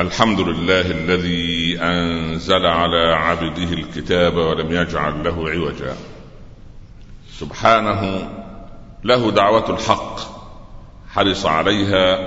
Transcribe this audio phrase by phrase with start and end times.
[0.00, 5.94] الحمد لله الذي أنزل على عبده الكتاب ولم يجعل له عوجا.
[7.38, 8.30] سبحانه
[9.04, 10.20] له دعوة الحق
[11.10, 12.18] حرص عليها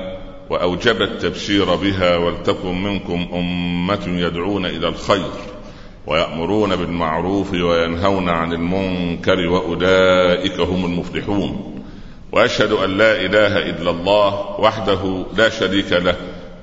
[0.49, 5.31] وأوجب التبشير بها ولتكن منكم أمة يدعون إلى الخير
[6.07, 11.83] ويأمرون بالمعروف وينهون عن المنكر وأولئك هم المفلحون.
[12.31, 16.32] وأشهد أن لا إله إلا الله وحده لا شريك له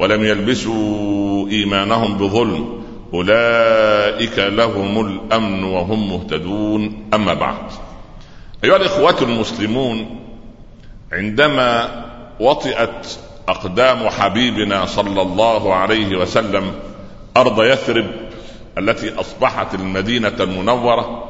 [0.00, 2.82] ولم يلبسوا إيمانهم بظلم
[3.14, 7.08] أولئك لهم الأمن وهم مهتدون.
[7.14, 7.56] أما بعد
[8.64, 10.20] أيها الإخوة المسلمون
[11.12, 11.88] عندما
[12.40, 16.72] وطئت أقدام حبيبنا صلى الله عليه وسلم
[17.36, 18.06] أرض يثرب
[18.78, 21.24] التي أصبحت المدينة المنورة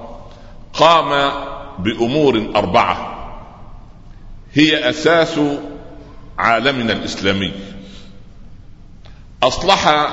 [0.73, 1.31] قام
[1.79, 3.17] بأمور أربعة
[4.53, 5.41] هي أساس
[6.39, 7.53] عالمنا الإسلامي.
[9.43, 10.09] أصلح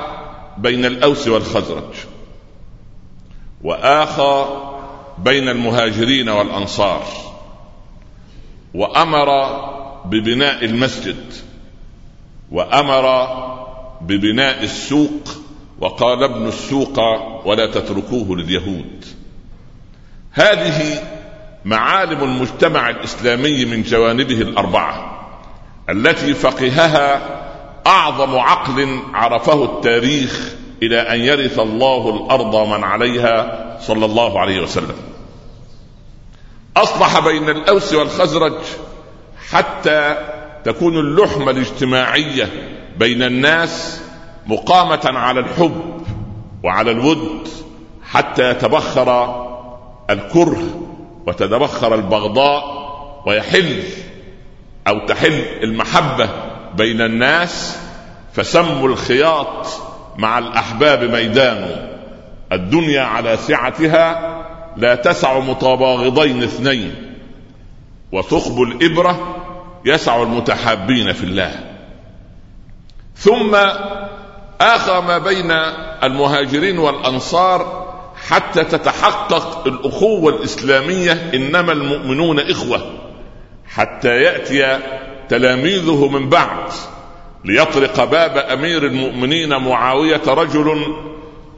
[0.58, 1.94] بين الأوس والخزرج
[3.62, 4.46] واخى
[5.18, 7.04] بين المهاجرين والأنصار
[8.74, 9.28] وأمر
[10.04, 11.32] ببناء المسجد
[12.50, 13.26] وأمر
[14.00, 15.28] ببناء السوق
[15.80, 16.98] وقال ابن السوق
[17.46, 19.04] ولا تتركوه لليهود.
[20.32, 21.02] هذه
[21.64, 25.18] معالم المجتمع الإسلامي من جوانبه الأربعة
[25.90, 27.20] التي فقهها
[27.88, 34.96] أعظم عقل عرفه التاريخ إلى أن يرث الله الأرض ومن عليها صلى الله عليه وسلم.
[36.76, 38.54] أصلح بين الأوس والخزرج
[39.50, 40.16] حتى
[40.64, 42.48] تكون اللحمه الاجتماعية
[42.98, 44.00] بين الناس
[44.46, 46.02] مقامة على الحب
[46.64, 47.48] وعلى الود
[48.04, 49.38] حتى يتبخر
[50.10, 50.62] الكره
[51.26, 52.78] وتتبخر البغضاء
[53.26, 53.82] ويحل
[54.88, 56.28] أو تحل المحبة
[56.78, 57.78] بين الناس
[58.32, 59.66] فسموا الخياط
[60.16, 61.88] مع الأحباب ميدان.
[62.52, 64.38] الدنيا على سعتها
[64.76, 66.94] لا تسع متباغضين اثنين
[68.12, 69.36] وثقب الإبرة
[69.84, 71.54] يسع المتحابين في الله.
[73.16, 73.56] ثم
[74.60, 75.50] اخى ما بين
[76.02, 77.88] المهاجرين والأنصار
[78.28, 82.92] حتى تتحقق الأخوة الإسلامية إنما المؤمنون إخوة
[83.68, 84.78] حتى يأتي
[85.28, 86.70] تلاميذه من بعد
[87.44, 90.94] ليطرق باب أمير المؤمنين معاوية رجل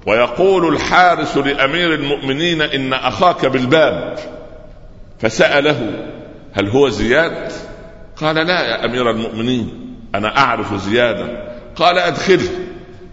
[0.06, 4.18] ويقول الحارس لأمير المؤمنين إن أخاك بالباب
[5.18, 6.06] فسأله
[6.52, 7.52] هل هو زياد؟
[8.16, 11.54] قال لا يا أمير المؤمنين أنا أعرف زيادا.
[11.76, 12.48] قال أدخله.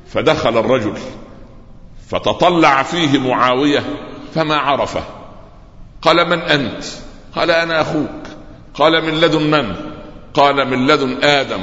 [0.07, 0.93] فدخل الرجل.
[2.09, 3.83] فتطلع فيه معاوية
[4.35, 5.03] فما عرفه.
[6.01, 6.83] قال من أنت؟
[7.35, 8.23] قال أنا أخوك.
[8.73, 9.75] قال من لدن من؟
[10.37, 11.59] قال من لدن آدم؟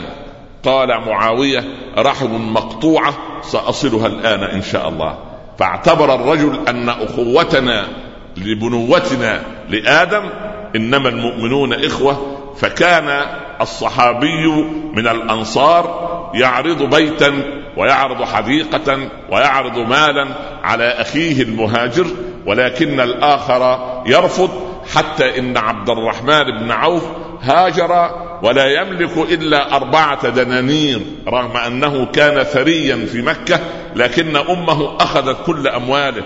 [0.64, 1.64] قال معاوية
[1.98, 5.18] رحم مقطوعة سأصلها الآن إن شاء الله.
[5.58, 7.88] فاعتبر الرجل أن أخوتنا
[8.36, 10.30] لبنوتنا لآدم
[10.76, 13.26] إنما المؤمنون إخوة فكان
[13.60, 14.46] الصحابي
[14.94, 17.32] من الأنصار يعرض بيتا
[17.76, 18.98] ويعرض حديقة
[19.30, 20.28] ويعرض مالا
[20.64, 22.06] على أخيه المهاجر
[22.46, 24.50] ولكن الآخر يرفض
[24.94, 27.04] حتى إن عبد الرحمن بن عوف
[27.42, 28.10] هاجر
[28.44, 33.60] ولا يملك إلا أربعة دنانير رغم أنه كان ثريا في مكة
[33.96, 36.22] لكن أمه أخذت كل أمواله.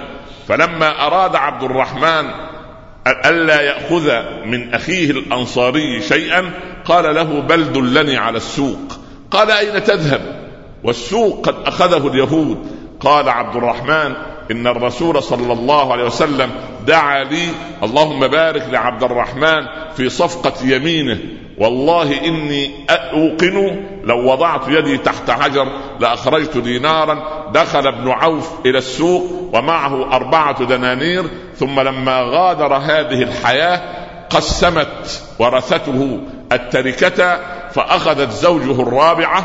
[0.48, 2.30] فلما أراد عبد الرحمن
[3.26, 4.10] ألا يأخذ
[4.44, 6.50] من أخيه الأنصاري شيئا
[6.84, 8.98] قال له بل دلني على السوق.
[9.30, 10.20] قال أين تذهب؟
[10.84, 12.66] والسوق قد أخذه اليهود.
[13.00, 14.14] قال عبد الرحمن
[14.50, 16.50] إن الرسول صلى الله عليه وسلم
[16.86, 17.48] دعا لي
[17.82, 19.66] اللهم بارك لعبد الرحمن
[19.96, 21.18] في صفقة يمينه.
[21.58, 25.68] والله إني أوقن لو وضعت يدي تحت حجر
[26.00, 27.48] لأخرجت دينارا.
[27.54, 31.24] دخل ابن عوف إلى السوق ومعه أربعة دنانير.
[31.56, 33.80] ثم لما غادر هذه الحياة
[34.30, 36.20] قسمت ورثته
[36.52, 37.40] التركة
[37.70, 39.44] فأخذت زوجه الرابعة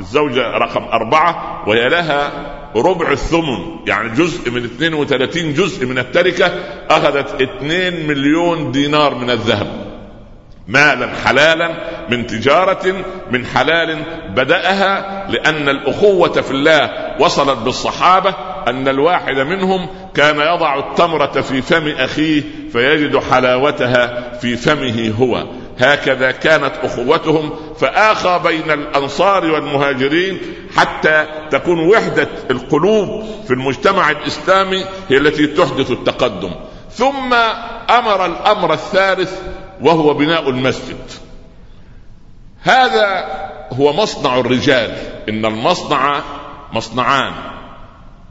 [0.00, 2.30] الزوجة رقم أربعة وهي لها
[2.76, 6.46] ربع الثمن يعني جزء من 32 جزء من التركة
[6.90, 9.90] أخذت 2 مليون دينار من الذهب.
[10.68, 11.70] مالا حلالا
[12.10, 14.02] من تجارة من حلال
[14.36, 16.90] بدأها لأن الأخوة في الله
[17.20, 18.34] وصلت بالصحابة
[18.68, 22.42] أن الواحد منهم كان يضع التمرة في فم أخيه
[22.72, 25.46] فيجد حلاوتها في فمه هو.
[25.80, 30.40] هكذا كانت أخوتهم فآخى بين الأنصار والمهاجرين
[30.76, 36.50] حتى تكون وحدة القلوب في المجتمع الإسلامي هي التي تحدث التقدم.
[36.90, 37.34] ثم
[37.90, 39.40] أمر الأمر الثالث
[39.80, 41.10] وهو بناء المسجد.
[42.62, 43.26] هذا
[43.72, 44.96] هو مصنع الرجال.
[45.28, 46.20] إن المصنع
[46.72, 47.32] مصنعان.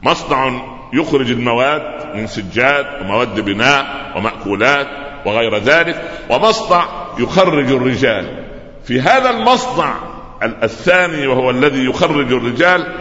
[0.02, 0.60] مصنع
[0.92, 4.88] يخرج المواد من سجاد ومواد بناء ومأكولات
[5.26, 8.44] وغير ذلك ومصنع يخرج الرجال
[8.84, 9.94] في هذا المصنع
[10.42, 12.94] الثاني وهو الذي يخرج الرجال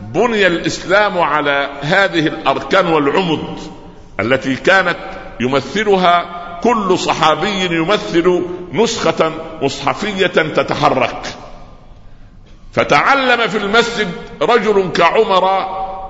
[0.00, 3.58] بني الإسلام على هذه الأركان والعمد
[4.20, 4.98] التي كانت
[5.40, 8.42] يمثلها كل صحابي يمثل
[8.72, 9.32] نسخة
[9.62, 11.22] مصحفية تتحرك.
[12.72, 14.08] فتعلم في المسجد
[14.42, 15.44] رجل كعمر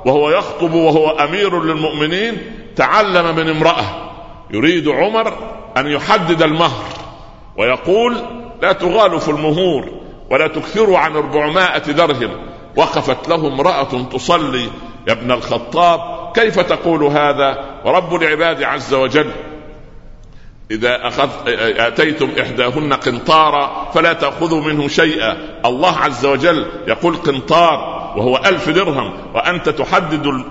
[0.06, 2.38] وهو يخطب وهو أمير للمؤمنين
[2.76, 4.12] تعلم من امرأة
[4.50, 5.32] يريد عمر
[5.76, 6.84] أن يحدد المهر.
[7.58, 8.16] ويقول
[8.62, 9.90] لا تغالوا في المهور
[10.30, 12.30] ولا تكثروا عن أربعمائة درهم
[12.76, 14.68] وقفت له امرأة تصلي
[15.08, 16.00] يا ابن الخطاب
[16.34, 19.30] كيف تقول هذا ورب العباد عز وجل
[20.70, 21.28] إذا أخذ
[21.78, 29.12] آتيتم إحداهن قنطارا فلا تأخذوا منه شيئا الله عز وجل يقول قنطار وهو ألف درهم
[29.34, 30.44] وأنت تحدد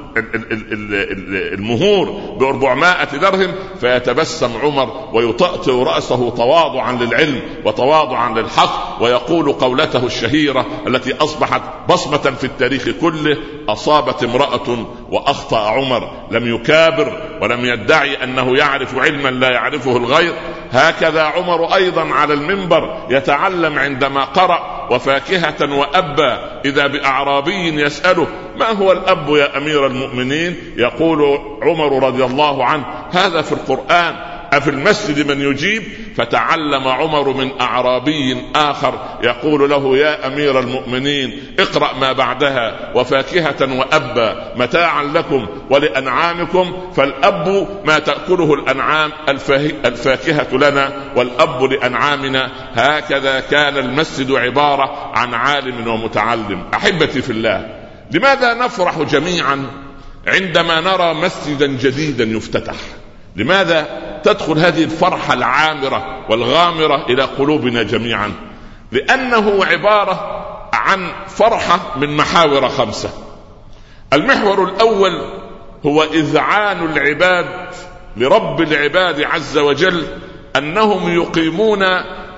[1.54, 2.10] المهور
[2.40, 3.52] بأربعمائة درهم
[3.82, 12.44] فيتبسم عمر ويطأطئ رأسه تواضعا للعلم وتواضعا للحق ويقول قولته الشهيرة التي أصبحت بصمة في
[12.44, 13.38] التاريخ كله
[13.70, 20.34] أصابت امرأة وأخطأ عمر لم يكابر ولم يدعي أنه يعرف علما لا يعرفه الغير.
[20.72, 26.62] هكذا عمر أيضا على المنبر يتعلم عندما قرأ وفاكهة وأبا.
[26.66, 28.28] إذا بأعرابي يسأله
[28.60, 34.35] ما هو الأب يا أمير المؤمنين؟ يقول عمر رضي الله عنه هذا في القرآن.
[34.58, 35.84] أفي المسجد من يجيب؟
[36.18, 44.54] فتعلم عمر من أعرابي آخر يقول له يا أمير المؤمنين اقرأ ما بعدها وفاكهة وأبا
[44.56, 49.12] متاعا لكم ولأنعامكم فالأب ما تأكله الأنعام
[49.86, 56.64] الفاكهة لنا والأب لأنعامنا هكذا كان المسجد عبارة عن عالم ومتعلم.
[56.74, 59.66] أحبتي في الله لماذا نفرح جميعا
[60.28, 62.76] عندما نرى مسجدا جديدا يفتتح؟
[63.36, 63.88] لماذا
[64.26, 68.32] تدخل هذه الفرحة العامرة والغامرة إلى قلوبنا جميعا.
[68.92, 73.10] لأنه عبارة عن فرحة من محاور خمسة.
[74.14, 75.22] المحور الأول
[75.86, 77.46] هو إذعان العباد
[78.18, 80.08] لرب العباد عز وجل
[80.56, 81.86] أنهم يقيمون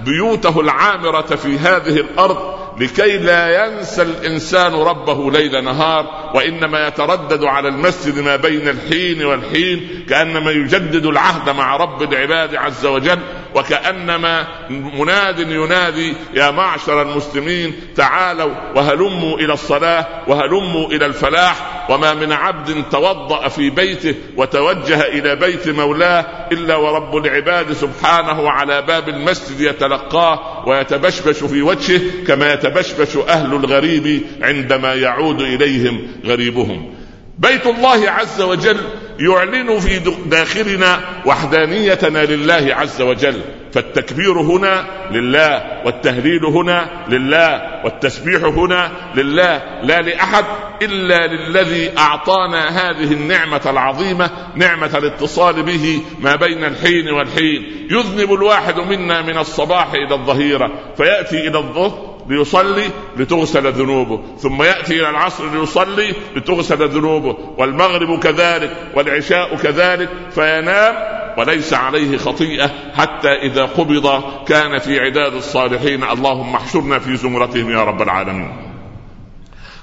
[0.05, 2.46] بيوته العامرة في هذه الأرض
[2.79, 10.05] لكي لا ينسى الإنسان ربه ليل نهار وإنما يتردد على المسجد ما بين الحين والحين
[10.09, 13.19] كأنما يجدد العهد مع رب العباد عز وجل.
[13.55, 22.31] وكأنما مناد ينادي يا معشر المسلمين تعالوا وهلموا إلى الصلاة وهلموا إلى الفلاح وما من
[22.31, 29.61] عبد توضأ في بيته وتوجه إلى بيت مولاه إلا ورب العباد سبحانه على باب المسجد
[29.61, 36.93] يتلقاه ويتبشبش في وجهه كما يتبشبش أهل الغريب عندما يعود إليهم غريبهم.
[37.37, 38.77] بيت الله عز وجل
[39.19, 43.41] يعلن في داخلنا وحدانيتنا لله عز وجل.
[43.73, 49.81] فالتكبير هنا لله والتهليل هنا لله والتسبيح هنا لله.
[49.83, 50.45] لا لأحد
[50.81, 57.87] إلا للذي أعطانا هذه النعمة العظيمة نعمة الاتصال به ما بين الحين والحين.
[57.91, 64.93] يذنب الواحد منا من الصباح إلى الظهيرة فيأتي إلى الظهر ليصلي لتغسل ذنوبه ثم يأتي
[64.93, 70.95] إلى العصر ليصلي لتغسل ذنوبه والمغرب كذلك والعشاء كذلك فينام
[71.37, 77.83] وليس عليه خطيئة حتى إذا قبض كان في عداد الصالحين اللهم احشرنا في زمرتهم يا
[77.83, 78.51] رب العالمين.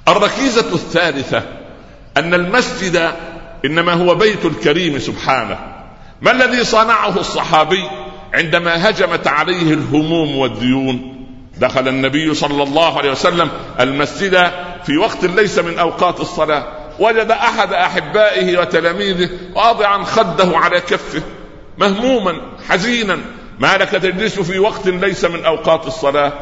[0.07, 1.43] الركيزة الثالثة
[2.17, 3.11] أن المسجد
[3.65, 5.59] إنما هو بيت الكريم سبحانه.
[6.21, 7.83] ما الذي صنعه الصحابي
[8.33, 11.14] عندما هجمت عليه الهموم والديون؟
[11.57, 14.51] دخل النبي صلى الله عليه وسلم المسجد
[14.83, 16.63] في وقت ليس من أوقات الصلاة.
[16.99, 21.21] وجد أحد أحبائه وتلاميذه واضعا خده على كفه
[21.77, 23.17] مهموما حزينا.
[23.59, 26.33] ما لك تجلس في وقت ليس من أوقات الصلاة؟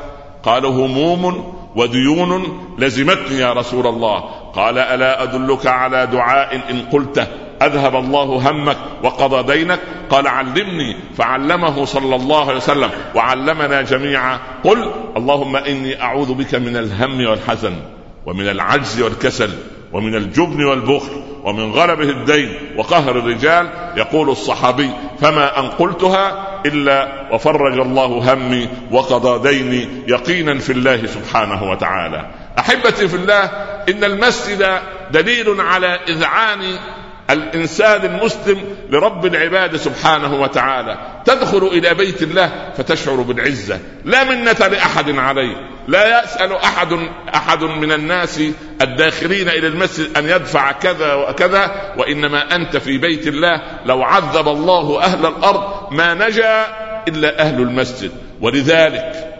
[0.43, 4.42] قال هموم وديون لزمتني يا رسول الله.
[4.53, 7.27] قال ألا أدلك على دعاء إن قلته
[7.61, 9.79] أذهب الله همك وقضى دينك؟
[10.09, 10.95] قال علمني.
[11.17, 14.39] فعلمه صلى الله عليه وسلم وعلمنا جميعا.
[14.63, 17.75] قل اللهم إني أعوذ بك من الهم والحزن
[18.25, 19.49] ومن العجز والكسل
[19.93, 23.69] ومن الجبن والبخل ومن غلبه الدين وقهر الرجال.
[23.97, 31.71] يقول الصحابي فما أن قلتها إلا وفرج الله همي وقضى ديني يقينا في الله سبحانه
[31.71, 32.42] وتعالى.
[32.59, 33.43] أحبتي في الله
[33.89, 34.79] إن المسجد
[35.11, 36.77] دليل على إذعان
[37.29, 40.97] الإنسان المسلم لرب العباد سبحانه وتعالى.
[41.25, 43.79] تدخل إلى بيت الله فتشعر بالعزة.
[44.05, 45.55] لا منة لأحد عليه.
[45.87, 46.99] لا يسأل أحد
[47.35, 48.41] أحد من الناس
[48.81, 53.61] الداخلين إلى المسجد أن يدفع كذا وكذا وإنما أنت في بيت الله.
[53.85, 56.65] لو عذب الله أهل الأرض ما نجا
[57.07, 58.11] إلا أهل المسجد.
[58.41, 59.32] ولذلك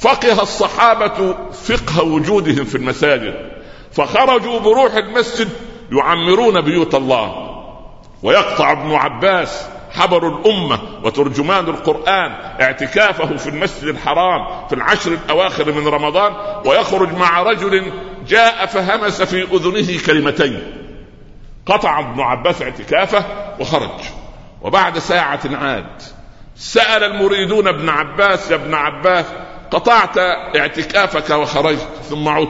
[0.00, 3.50] فقه الصحابة فقه وجودهم في المساجد.
[3.92, 5.48] فخرجوا بروح المسجد
[5.92, 7.50] يعمرون بيوت الله.
[8.22, 15.88] ويقطع ابن عباس حبر الأمة وترجمان القرآن اعتكافه في المسجد الحرام في العشر الأواخر من
[15.88, 16.32] رمضان
[16.66, 17.92] ويخرج مع رجل
[18.28, 20.62] جاء فهمس في أذنه كلمتين.
[21.66, 23.24] قطع ابن عباس اعتكافه
[23.60, 24.00] وخرج.
[24.62, 26.02] وبعد ساعة عاد
[26.56, 29.24] سأل المريدون ابن عباس يا ابن عباس
[29.70, 30.18] قطعت
[30.56, 32.48] اعتكافك وخرجت ثم عدت.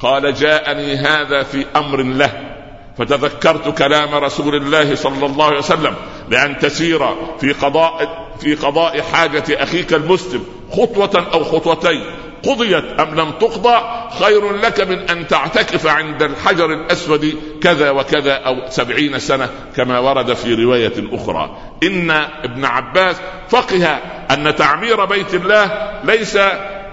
[0.00, 2.52] قال جاءني هذا في أمر له.
[2.98, 5.96] فتذكرت كلام رسول الله صلى الله عليه وسلم
[6.28, 7.08] لأن تسير
[7.40, 12.04] في قضاء في قضاء حاجة أخيك المسلم خطوة أو خطوتين.
[12.42, 13.80] قضيت أم لم تقضى
[14.20, 20.32] خير لك من أن تعتكف عند الحجر الأسود كذا وكذا أو سبعين سنة كما ورد
[20.32, 21.56] في رواية أخرى.
[21.82, 22.10] إن
[22.44, 23.16] ابن عباس
[23.48, 23.98] فقه
[24.30, 26.38] أن تعمير بيت الله ليس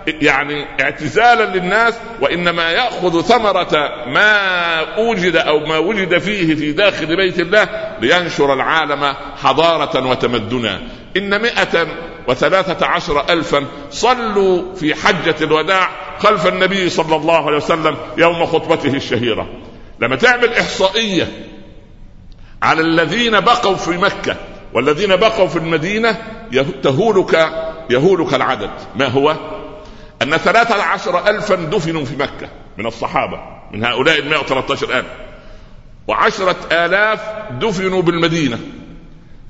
[0.07, 4.39] يعني اعتزالا للناس وإنما يأخذ ثمرة ما
[4.97, 7.67] أوجد أو ما وجد فيه في داخل بيت الله
[8.01, 9.13] لينشر العالم
[9.43, 10.79] حضارة وتمدنا.
[11.17, 11.87] إن مئة
[12.27, 18.93] وثلاثة عشر ألفا صلوا في حجة الوداع خلف النبي صلى الله عليه وسلم يوم خطبته
[18.93, 19.47] الشهيرة.
[19.99, 21.27] لما تعمل إحصائية
[22.63, 24.35] على الذين بقوا في مكة
[24.73, 26.17] والذين بقوا في المدينة
[26.83, 27.49] تهولك
[27.89, 28.71] يهولك العدد.
[28.95, 29.35] ما هو؟
[30.21, 33.39] أن ثلاثة عشر ألفا دفنوا في مكة من الصحابة
[33.71, 35.07] من هؤلاء المائة وثلاثة ألف.
[36.07, 37.19] وعشرة آلاف
[37.51, 38.59] دفنوا بالمدينة.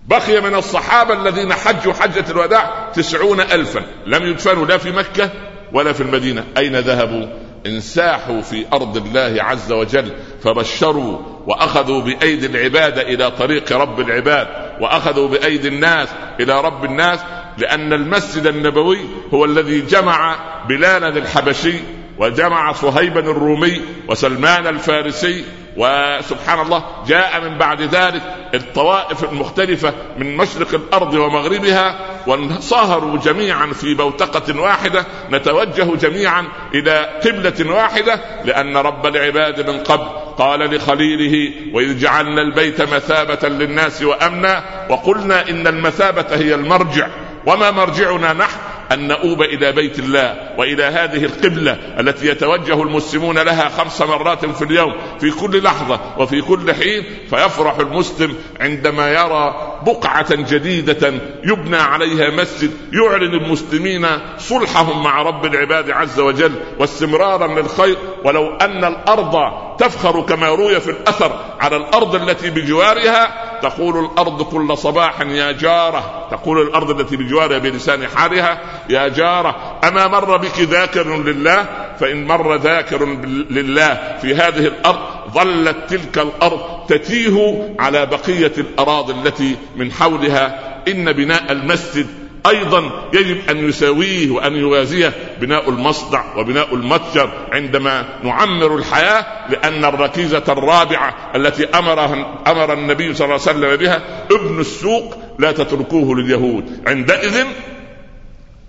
[0.10, 3.84] بقي من الصحابة الذين حجوا حجة الوداع تسعون ألفا.
[4.06, 5.30] لم يدفنوا لا في مكة
[5.74, 6.44] ولا في المدينة.
[6.58, 7.28] أين ذهبوا؟
[7.66, 10.12] انساحوا في أرض الله عز وجل
[10.44, 14.48] فبشروا وأخذوا بأيدي العباد إلى طريق رب العباد
[14.82, 17.20] وأخذوا بأيدي الناس إلى رب الناس
[17.58, 19.00] لأن المسجد النبوي
[19.34, 20.40] هو الذي جمع
[20.70, 21.74] بلالا الحبشي
[22.18, 25.46] وجمع صهيبا الرومي وسلمان الفارسي
[25.78, 28.22] وسبحان الله جاء من بعد ذلك
[28.54, 37.76] الطوائف المختلفة من مشرق الأرض ومغربها وانصهروا جميعا في بوتقة واحدة نتوجه جميعا إلى قبلة
[37.76, 40.08] واحدة لأن رب العباد من قبل
[40.38, 47.08] قال لخليله وإذ جعلنا البيت مثابة للناس وأمنا وقلنا إن المثابة هي المرجع
[47.46, 53.70] وما مرجعنا نحن أن نؤوب إلى بيت الله وإلى هذه القبلة التي يتوجه المسلمون لها
[53.70, 60.36] خمس مرات في اليوم في كل لحظة وفي كل حين فيفرح المسلم عندما يرى بقعة
[60.36, 68.56] جديدة يبنى عليها مسجد يعلن المسلمين صلحهم مع رب العباد عز وجل واستمرارا للخير ولو
[68.56, 69.36] أن الأرض
[69.80, 76.28] تفخر كما روي في الأثر على الأرض التي بجوارها تقول الأرض كل صباح يا جارة.
[76.32, 79.80] تقول الأرض التي بجوارها بلسان حالها يا جارة.
[79.84, 81.66] أما مر بك ذاكر لله؟
[82.00, 83.06] فإن مر ذاكر
[83.50, 85.00] لله في هذه الأرض
[85.34, 90.70] ظلت تلك الأرض تتيه على بقية الأراضي التي من حولها.
[90.88, 92.08] إن بناء المسجد
[92.48, 100.44] أيضا يجب أن يساويه وأن يوازيه بناء المصنع وبناء المتجر عندما نعمر الحياة لأن الركيزة
[100.50, 106.84] الرابعة التي امرها أمر النبي صلى الله عليه وسلم بها ابن السوق لا تتركوه لليهود.
[106.88, 107.46] عندئذ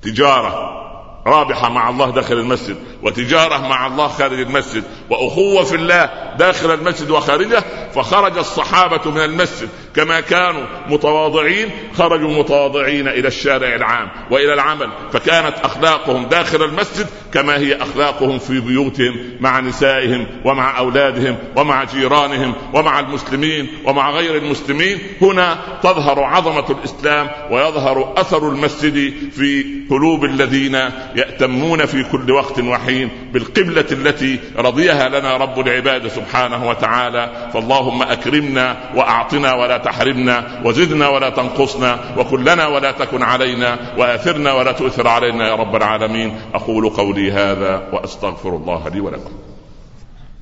[0.02, 0.80] تجارة
[1.26, 7.10] رابحة مع الله داخل المسجد وتجارة مع الله خارج المسجد وأخوة في الله داخل المسجد
[7.10, 9.68] وخارجه فخرج الصحابة من المسجد.
[9.96, 17.56] كما كانوا متواضعين خرجوا متواضعين إلى الشارع العام وإلى العمل فكانت أخلاقهم داخل المسجد كما
[17.56, 24.98] هي أخلاقهم في بيوتهم مع نسائهم ومع أولادهم ومع جيرانهم ومع المسلمين ومع غير المسلمين.
[25.22, 30.74] هنا تظهر عظمة الإسلام ويظهر أثر المسجد في قلوب الذين
[31.14, 37.50] يأتمون في كل وقت وحين بالقبلة التي رضيها لنا رب العباد سبحانه وتعالى.
[37.52, 45.08] فاللهم أكرمنا وأعطنا ولا تحرمنا وزدنا ولا تنقصنا وكلنا ولا تكن علينا وآثرنا ولا تؤثر
[45.08, 46.40] علينا يا رب العالمين.
[46.54, 49.32] أقول قولي هذا وأستغفر الله لي ولكم.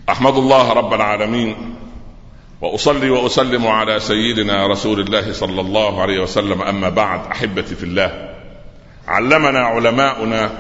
[0.09, 1.75] أحمد الله رب العالمين.
[2.61, 6.63] وأصلي وأسلم على سيدنا رسول الله صلى الله عليه وسلم.
[6.63, 8.35] أما بعد أحبتي في الله
[9.09, 10.51] علمنا علماؤنا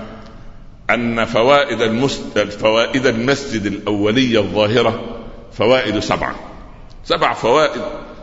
[0.90, 5.00] أن فوائد المسجد فوائد المسجد الاوليه الظاهرة
[5.52, 6.34] فوائد سبعة.
[7.04, 7.80] سبع فوائد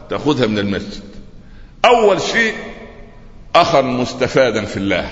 [0.09, 1.03] تأخذها من المسجد.
[1.85, 2.53] أول شيء
[3.55, 5.09] أخا مستفادا في الله.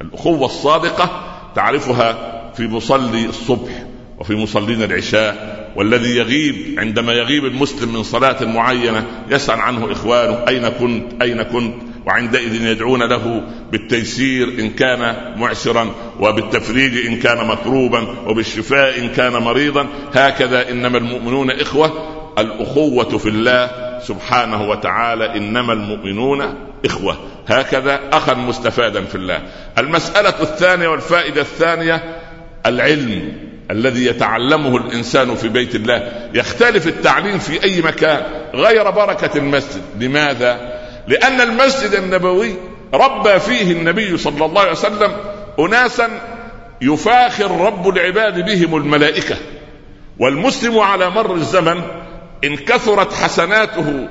[0.00, 1.22] الأخوة الصادقة
[1.54, 3.86] تعرفها في مصلي الصبح
[4.18, 10.68] وفي مصلين العشاء والذي يغيب عندما يغيب المسلم من صلاة معينة يسأل عنه إخوانه أين
[10.68, 11.74] كنت؟ أين كنت؟
[12.06, 19.86] وعندئذ يدعون له بالتيسير إن كان معسرا وبالتفريج إن كان مكروبا وبالشفاء إن كان مريضا.
[20.12, 21.92] هكذا إنما المؤمنون إخوة
[22.38, 27.16] الأخوة في الله سبحانه وتعالى إنما المؤمنون إخوة.
[27.48, 29.42] هكذا أخا مستفادا في الله.
[29.78, 32.18] المسألة الثانية والفائدة الثانية
[32.66, 33.32] العلم
[33.70, 36.30] الذي يتعلمه الإنسان في بيت الله.
[36.34, 38.22] يختلف التعليم في أي مكان
[38.54, 39.82] غير بركة المسجد.
[40.00, 42.54] لماذا؟ لأن المسجد النبوي
[42.94, 45.12] ربى فيه النبي صلى الله عليه وسلم
[45.58, 46.08] اناسا
[46.80, 49.36] يفاخر رب العباد بهم الملائكة.
[50.18, 51.82] والمسلم على مر الزمن
[52.44, 54.08] إن كثرت حسناته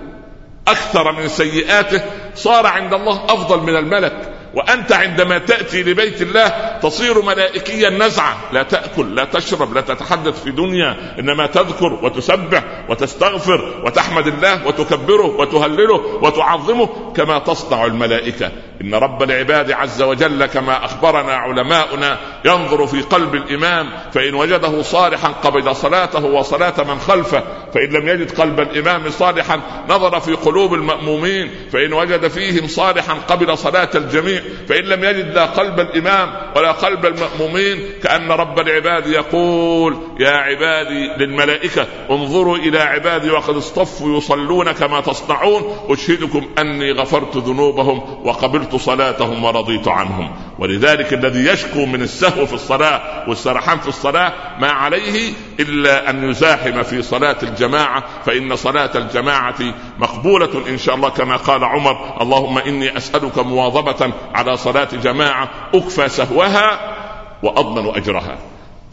[0.68, 2.02] أكثر من سيئاته
[2.36, 8.64] صار عند الله أفضل من الملك وأنت عندما تأتي لبيت الله تصير ملائكيا نزعه لا
[8.64, 16.20] تأكل لا تشرب لا تتحدث في دنيا إنما تذكر وتسبح وتستغفر وتحمد الله وتكبره وتهلله
[16.22, 18.52] وتعظمه كما تصنع الملائكة.
[18.82, 25.28] إن رب العباد عز وجل كما أخبرنا علماؤنا ينظر في قلب الإمام فإن وجده صالحا
[25.28, 31.52] قبل صلاته وصلاة من خلفه فإن لم يجد قلب الإمام صالحا نظر في قلوب المأمومين
[31.72, 37.06] فإن وجد فيهم صالحا قبل صلاة الجميع فإن لم يجد لا قلب الإمام ولا قلب
[37.06, 45.02] المأمومين كأن رب العباد يقول يا عبادي للملائكة انظروا إلى عبادي وقد اصطفوا يصلون كما
[45.02, 50.36] تصنعون أشهدكم أني غفرت ذنوبهم وقبلت صلاتهم ورضيت عنهم.
[50.60, 56.84] ولذلك الذي يشكو من السهو في الصلاة والسرحان في الصلاة ما عليه إلا أن يزاحم
[56.84, 62.98] في صلاة الجماعة فإن صلاة الجماعة مقبولة إن شاء الله كما قال عمر اللهم إني
[62.98, 66.96] أسألك مواظبة على صلاة جماعة أكفى سهوها
[67.44, 68.38] وأضمن أجرها.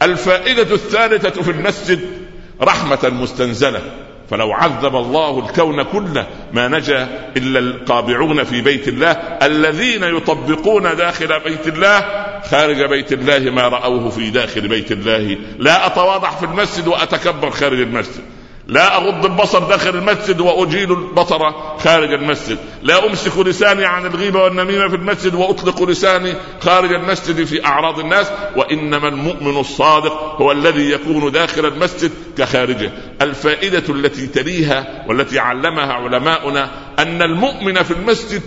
[0.01, 1.99] الفائدة الثالثة في المسجد
[2.61, 3.81] رحمة مستنزلة.
[4.33, 11.39] فلو عذب الله الكون كله ما نجا إلا القابعون في بيت الله الذين يطبقون داخل
[11.39, 11.99] بيت الله
[12.51, 15.37] خارج بيت الله ما رأوه في داخل بيت الله.
[15.59, 18.21] لا أتواضع في المسجد وأتكبر خارج المسجد.
[18.67, 22.57] لا اغض البصر داخل المسجد وأجيل البصر خارج المسجد.
[22.83, 28.31] لا أمسك لساني عن الغيبة والنميمة في المسجد وأطلق لساني خارج المسجد في أعراض الناس.
[28.55, 32.91] وإنما المؤمن الصادق هو الذي يكون داخل المسجد كخارجه.
[33.21, 38.41] الفائدة التي تليها والتي علمها علماؤنا أن المؤمن في المسجد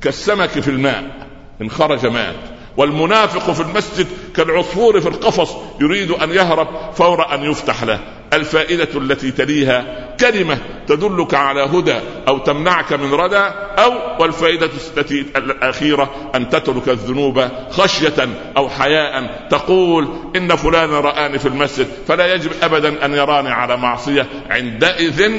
[0.00, 1.28] كالسمك في الماء
[1.62, 2.36] إن خرج مات.
[2.76, 8.21] والمنافق في المسجد كالعصفور في القفص يريد أن يهرب فور أن يفتح له.
[8.32, 9.84] الفائدة التي تليها
[10.20, 11.94] كلمة تدلك على هدى
[12.28, 20.08] أو تمنعك من ردى أو والفائدة التي الأخيرة أن تترك الذنوب خشية أو حياء تقول
[20.36, 25.32] إن فلان رآني في المسجد فلا يجب أبدا أن يراني على معصية عندئذ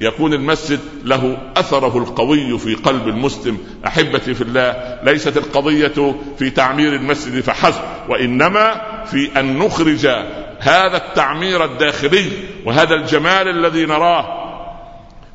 [0.00, 6.94] يكون المسجد له أثره القوي في قلب المسلم أحبتي في الله ليست القضية في تعمير
[6.94, 8.80] المسجد فحسب وإنما
[9.10, 10.08] في أن نخرج
[10.64, 12.30] هذا التعمير الداخلي
[12.64, 14.44] وهذا الجمال الذي نراه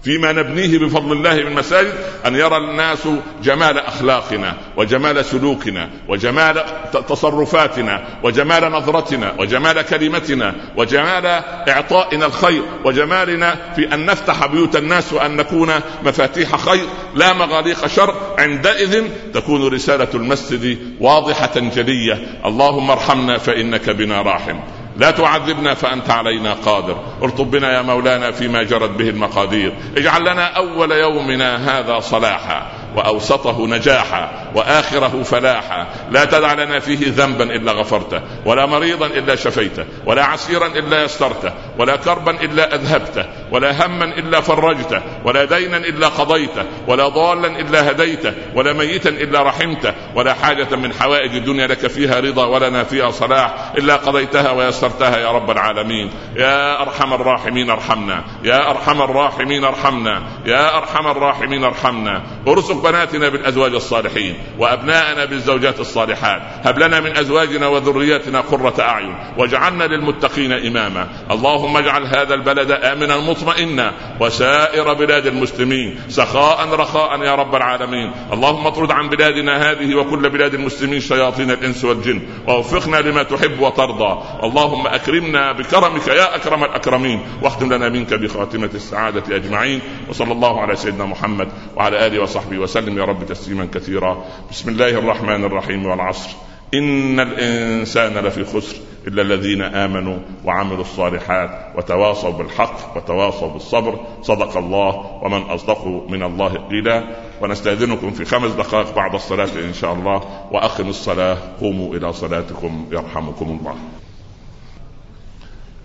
[0.03, 1.93] فيما نبنيه بفضل الله من مساجد
[2.25, 3.07] أن يرى الناس
[3.43, 6.63] جمال أخلاقنا وجمال سلوكنا وجمال
[7.09, 11.25] تصرفاتنا وجمال نظرتنا وجمال كلمتنا وجمال
[11.69, 15.73] إعطائنا الخير وجمالنا في أن نفتح بيوت الناس وأن نكون
[16.05, 16.85] مفاتيح خير.
[17.15, 18.15] لا مغاليق شر.
[18.39, 22.41] عندئذ تكون رسالة المسجد واضحة جلية.
[22.45, 24.59] اللهم ارحمنا فإنك بنا راحم.
[24.99, 26.99] لا تعذبنا فأنت علينا قادر.
[27.23, 29.73] ارطب بنا يا مولانا فيما جرت به المقادير.
[29.97, 35.87] اجعل لنا أول يومنا هذا صلاحا وأوسطه نجاحا وآخره فلاحا.
[36.11, 41.51] لا تدع لنا فيه ذنبا إلا غفرته ولا مريضا إلا شفيته ولا عسيرا إلا يسرته
[41.79, 47.91] ولا كربا إلا اذهبته ولا هما إلا فرجته ولا دينا إلا قضيته ولا ضالا إلا
[47.91, 53.11] هديته ولا ميتا إلا رحمته ولا حاجة من حوائج الدنيا لك فيها رضا ولنا فيها
[53.11, 56.11] صلاح إلا قضيتها ويسرتها يا رب العالمين.
[56.35, 62.21] يا أرحم الراحمين ارحمنا يا أرحم الراحمين ارحمنا يا أرحم الراحمين ارحمنا.
[62.47, 66.41] ارزق بناتنا بالأزواج الصالحين وأبناءنا بالزوجات الصالحات.
[66.63, 71.07] هب لنا من أزواجنا وذرياتنا قرة أعين واجعلنا للمتقين إماما.
[71.31, 78.11] اللهم اجعل هذا البلد آمنا مطمئنة وسائر بلاد المسلمين سخاء رخاء يا رب العالمين.
[78.33, 84.23] اللهم اطرد عن بلادنا هذه وكل بلاد المسلمين شياطين الإنس والجن ووفقنا لما تحب وترضى.
[84.43, 89.81] اللهم أكرمنا بكرمك يا أكرم الأكرمين واختم لنا منك بخاتمة السعادة أجمعين.
[90.09, 92.97] وصلى الله على سيدنا محمد وعلى آله وصحبه وسلم.
[92.97, 94.25] يا رب تسليما كثيرا.
[94.51, 96.29] بسم الله الرحمن الرحيم والعصر.
[96.73, 98.75] إن الإنسان لفي خسر.
[99.07, 103.99] إلا الذين آمنوا وعملوا الصالحات وتواصوا بالحق وتواصوا بالصبر.
[104.21, 107.03] صدق الله ومن أصدق من الله قيلا.
[107.41, 110.47] ونستأذنكم في خمس دقائق بعد الصلاة إن شاء الله.
[110.51, 111.37] وأقم الصلاة.
[111.61, 113.75] قوموا إلى صلاتكم يرحمكم الله.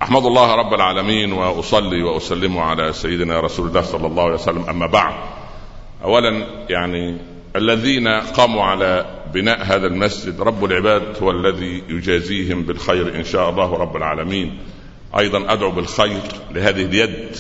[0.03, 4.64] أحمد الله رب العالمين وأصلي وأسلم على سيدنا رسول الله صلى الله عليه وسلم.
[4.68, 5.14] أما بعد
[6.05, 7.18] أولا يعني
[7.57, 10.40] الذين قاموا على بناء هذا المسجد.
[10.40, 14.59] رب العباد هو الذي يجازيهم بالخير إن شاء الله رب العالمين.
[15.18, 17.37] أيضا أدعو بالخير لهذه اليد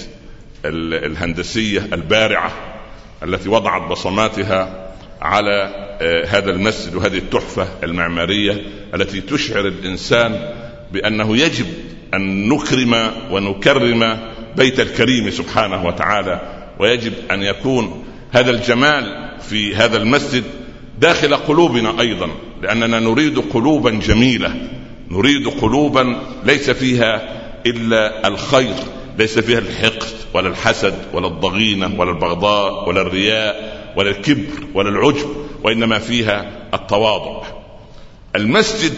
[0.64, 2.52] الهندسية البارعة
[3.22, 4.90] التي وضعت بصماتها
[5.22, 8.62] على آه، هذا المسجد وهذه التحفة المعمارية
[8.94, 10.50] التي تشعر الإنسان
[10.92, 11.66] بأنه يجب
[12.14, 14.18] أن نكرم ونكرم
[14.56, 16.40] بيت الكريم سبحانه وتعالى
[16.78, 20.44] ويجب أن يكون هذا الجمال في هذا المسجد
[20.98, 22.30] داخل قلوبنا أيضا
[22.62, 24.68] لأننا نريد قلوبا جميلة
[25.10, 27.22] نريد قلوبا ليس فيها
[27.66, 28.74] إلا الخير
[29.18, 35.46] ليس فيها الحقد ولا الحسد ولا الضغينة ولا البغضاء ولا الرياء ولا الكبر ولا العجب
[35.62, 37.46] وإنما فيها التواضع.
[38.36, 38.94] المسجد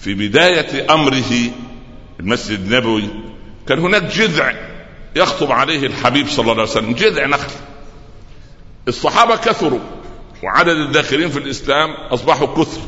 [0.00, 1.32] في بداية أمره
[2.20, 3.08] المسجد النبوي
[3.68, 4.54] كان هناك جذع
[5.16, 7.50] يخطب عليه الحبيب صلى الله عليه وسلم جذع نخل.
[8.88, 9.80] الصحابة كثروا.
[10.42, 12.80] وعدد الداخلين في الإسلام أصبحوا كثر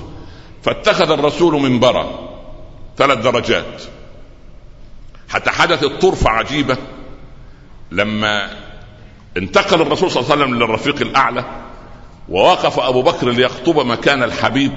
[0.62, 2.28] فاتخذ الرسول منبرا
[2.96, 3.82] ثلاث درجات.
[5.28, 6.76] حتى حدثت طرفه عجيبة
[7.90, 8.50] لما
[9.36, 11.44] انتقل الرسول صلى الله عليه وسلم للرفيق الأعلى
[12.28, 14.72] ووقف أبو بكر ليخطب مكان الحبيب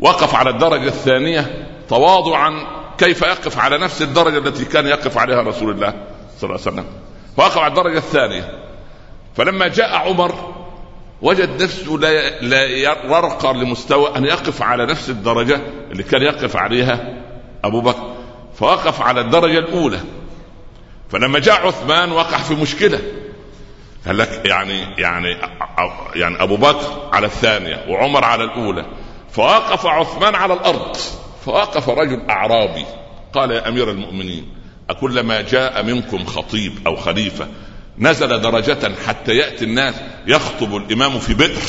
[0.00, 2.66] وقف على الدرجة الثانية تواضعا
[2.98, 5.94] كيف يقف على نفس الدرجة التي كان يقف عليها رسول الله
[6.38, 6.84] صلى الله عليه وسلم.
[7.36, 8.62] وقف على الدرجة الثانية.
[9.36, 10.54] فلما جاء عمر
[11.22, 17.22] وجد نفسه لا لا يرقى لمستوى أن يقف على نفس الدرجة اللي كان يقف عليها
[17.64, 18.16] أبو بكر.
[18.58, 20.00] فوقف على الدرجة الأولى.
[21.10, 23.00] فلما جاء عثمان وقع في مشكلة.
[24.06, 25.36] قال لك يعني يعني
[26.14, 28.86] يعني أبو بكر على الثانية وعمر على الأولى.
[29.30, 30.96] فوقف عثمان على الأرض.
[31.44, 32.86] فوقف رجل أعرابي.
[33.32, 34.56] قال يا أمير المؤمنين
[34.90, 37.48] أكلما جاء منكم خطيب أو خليفة
[37.98, 39.94] نزل درجة حتى يأتي الناس
[40.26, 41.62] يخطب الإمام في بئر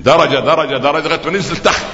[0.00, 1.86] درجة درجة درجة لغاية ما نزل تحت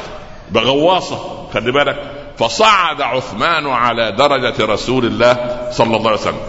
[0.50, 2.12] بغواصة خلي بالك.
[2.38, 6.40] فصعد عثمان على درجة رسول الله صلى الله عليه وسلم.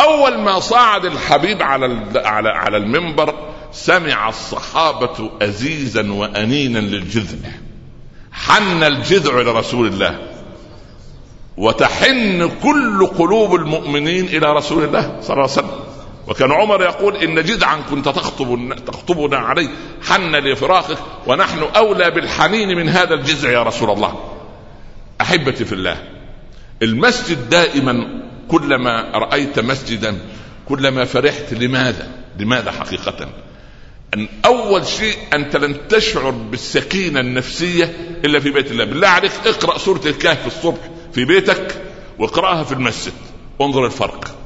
[0.00, 3.34] أول ما صعد الحبيب على على على المنبر
[3.72, 7.48] سمع الصحابة أزيزا وأنينا للجذع.
[8.32, 10.18] حن الجذع لرسول الله.
[11.56, 15.85] وتحن كل قلوب المؤمنين إلى رسول الله صلى الله عليه وسلم.
[16.26, 19.68] وكان عمر يقول إن جذعا كنت تخطب تخطبنا عليه
[20.02, 24.38] حن لفراقك ونحن أولى بالحنين من هذا الجذع يا رسول الله.
[25.20, 26.02] أحبتي في الله
[26.82, 30.18] المسجد دائما كلما رأيت مسجدا
[30.68, 32.08] كلما فرحت لماذا؟
[32.38, 33.28] لماذا حقيقه؟
[34.14, 37.84] أن أول شيء أنت لن تشعر بالسكينة النفسية
[38.24, 38.84] إلا في بيت الله.
[38.84, 41.82] بالله عليك اقرأ سورة الكهف الصبح في بيتك
[42.18, 43.12] واقرأها في المسجد.
[43.60, 44.45] انظر الفرق.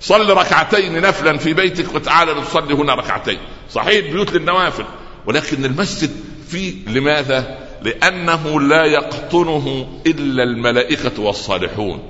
[0.00, 3.38] صل ركعتين نفلا في بيتك وتعالى نصلي هنا ركعتين.
[3.70, 4.84] صحيح البيوت للنوافل.
[5.26, 6.10] ولكن المسجد
[6.48, 12.02] فيه لماذا؟ لأنه لا يقطنه إلا الملائكة والصالحون.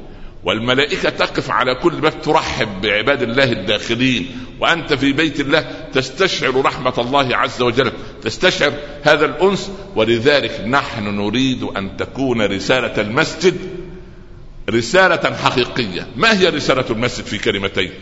[0.44, 4.46] والملائكة تقف على كل باب ترحب بعباد الله الداخلين.
[4.60, 5.60] وأنت في بيت الله
[5.92, 7.92] تستشعر رحمة الله عز وجل.
[8.22, 8.72] تستشعر
[9.02, 9.70] هذا الأنس.
[9.96, 13.79] ولذلك نحن نريد أن تكون رسالة المسجد
[14.70, 16.08] رسالة حقيقية.
[16.16, 17.92] ما هي رسالة المسجد في كلمتين؟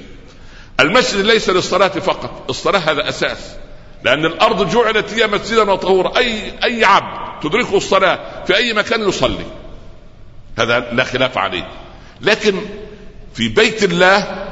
[0.80, 2.44] المسجد ليس للصلاة فقط.
[2.50, 3.56] الصلاة هذا أساس.
[4.04, 6.18] لأن الأرض جعلت هي مسجدا وطهورا.
[6.18, 9.46] أي أي عبد تدركه الصلاة في أي مكان يصلي.
[10.58, 11.68] هذا لا خلاف عليه.
[12.20, 12.60] لكن
[13.34, 14.44] في بيت الله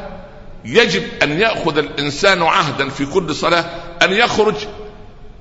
[0.64, 3.64] يجب أن يأخذ الإنسان عهدا في كل صلاة
[4.02, 4.54] أن يخرج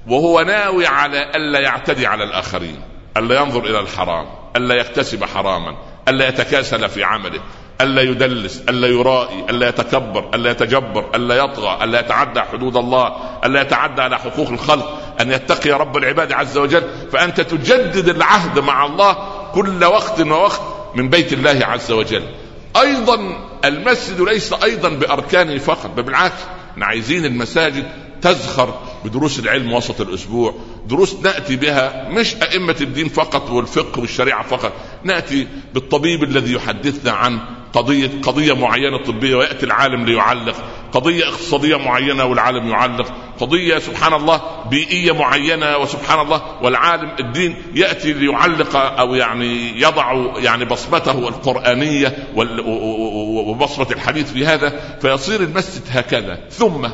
[0.08, 2.82] وهو ناوي على ألا يعتدي على الآخرين
[3.18, 7.40] ألا ينظر إلى الحرام ألا يكتسب حراما ألا يتكاسل في عمله
[7.82, 13.16] ألا يدلس ألا يرائي ألا يتكبر ألا يتجبر ألا يطغى ألا يتعدى حدود الله
[13.46, 15.02] ألا يتعدى على حقوق الخلق.
[15.22, 19.18] أن يتقي رب العباد عز وجل فأنت تجدد العهد مع الله
[19.54, 20.62] كل وقت ووقت
[20.96, 22.24] من بيت الله عز وجل.
[22.82, 26.42] أيضا المسجد ليس أيضا بأركانه فقط بل بالعكس
[26.82, 27.86] عايزين المساجد
[28.22, 28.74] تزخر
[29.06, 30.56] بدروس العلم وسط الأسبوع
[30.88, 34.74] دروس نأتي بها مش أئمة الدين فقط والفقه والشريعة فقط.
[35.04, 37.40] نأتي بالطبيب الذي يحدثنا عن
[37.74, 40.56] قضيه قضية معينة طبية ويأتي العالم ليعلق.
[40.92, 43.14] قضية اقتصادية معينة والعالم يعلق.
[43.40, 50.66] قضية سبحان الله بيئية معينة وسبحان الله والعالم الدين يأتي ليعلق أو يعني يضع يعني
[50.66, 52.28] بصمته القرآنية
[53.48, 56.40] وبصمة الحديث في هذا فيصير المسجد هكذا.
[56.50, 56.88] ثم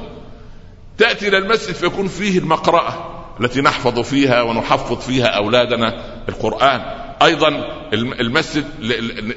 [0.97, 3.10] تأتي إلى المسجد فيكون فيه المقرأة.
[3.41, 5.93] التي نحفظ فيها ونحفظ فيها أولادنا
[6.29, 6.81] القرآن.
[7.21, 7.47] أيضا
[7.93, 8.65] المسجد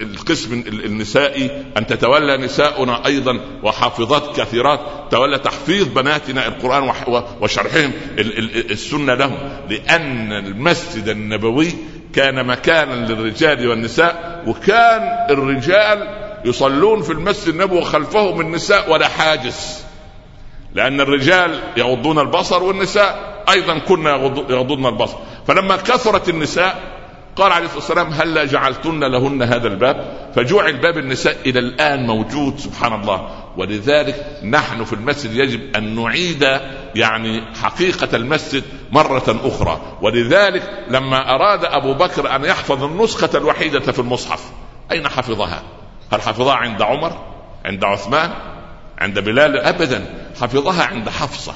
[0.00, 6.92] القسم النسائي أن تتولى نساؤنا أيضا وحافظات كثيرات تولى تحفيظ بناتنا القرآن
[7.40, 7.92] وشرحهم
[8.70, 9.38] السنة لهم.
[9.68, 11.72] لأن المسجد النبوي
[12.12, 16.08] كان مكانا للرجال والنساء وكان الرجال
[16.44, 19.84] يصلون في المسجد النبوي وخلفهم النساء ولا حاجز.
[20.74, 24.10] لأن الرجال يغضون البصر والنساء أيضا كنا
[24.50, 25.16] يغضون البصر.
[25.46, 26.94] فلما كثرت النساء
[27.36, 32.58] قال عليه الصلاة والسلام هلا جعلتن لهن هذا الباب؟ فجعل باب النساء إلى الآن موجود
[32.58, 33.28] سبحان الله.
[33.56, 36.60] ولذلك نحن في المسجد يجب أن نعيد
[36.94, 39.80] يعني حقيقة المسجد مرة أخرى.
[40.02, 44.40] ولذلك لما أراد أبو بكر أن يحفظ النسخة الوحيدة في المصحف
[44.92, 45.62] أين حفظها؟
[46.12, 47.12] هل حفظها عند عمر؟
[47.64, 48.30] عند عثمان؟
[48.98, 50.04] عند بلال؟ ابدا.
[50.40, 51.54] حفظها عند حفصة.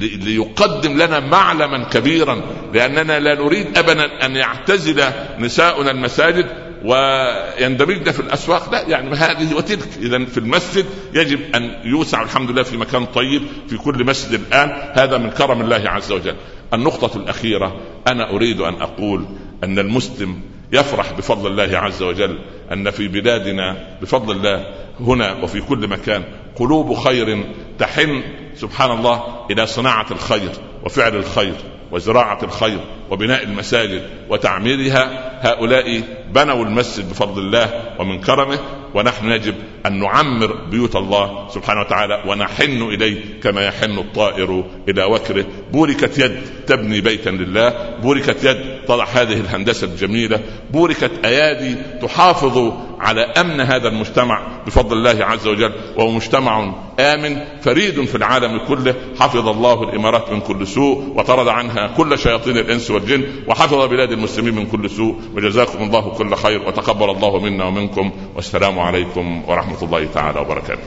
[0.00, 2.42] ليقدم لنا معلما كبيرا
[2.74, 5.04] لأننا لا نريد ابدا أن يعتزل
[5.38, 6.46] نساؤنا المساجد
[6.84, 8.72] ويندمجن في الأسواق.
[8.72, 9.88] لا يعني هذه وتلك.
[10.00, 14.92] اذا في المسجد يجب أن يوسع الحمد لله في مكان طيب في كل مسجد الآن.
[14.92, 16.34] هذا من كرم الله عز وجل.
[16.74, 19.26] النقطة الأخيرة أنا أريد أن أقول
[19.64, 20.40] أن المسلم
[20.72, 22.38] يفرح بفضل الله عز وجل
[22.72, 24.66] أن في بلادنا بفضل الله
[25.00, 26.24] هنا وفي كل مكان
[26.56, 27.44] قلوب خير
[27.78, 28.22] تحن
[28.56, 30.50] سبحان الله إلى صناعة الخير
[30.84, 31.54] وفعل الخير
[31.92, 32.80] وزراعة الخير
[33.10, 35.32] وبناء المساجد وتعميرها.
[35.42, 38.58] هؤلاء بنوا المسجد بفضل الله ومن كرمه
[38.94, 39.54] ونحن يجب
[39.86, 45.44] أن نعمر بيوت الله سبحانه وتعالى ونحن إليه كما يحن الطائر إلى وكره.
[45.72, 53.20] بوركت يد تبني بيتا لله بوركت يد تضع هذه الهندسة الجميلة بوركت أيادي تحافظ على
[53.20, 59.48] أمن هذا المجتمع بفضل الله عز وجل وهو مجتمع آمن فريد في العالم كله حفظ
[59.48, 64.66] الله الإمارات من كل سوء وطرد عنها كل شياطين الإنس والجن وحفظ بلاد المسلمين من
[64.66, 65.16] كل سوء.
[65.34, 70.82] وجزاكم الله كل خير وتقبل الله منا ومنكم والسلام عليكم ورحمة الله تعالى وبركاته.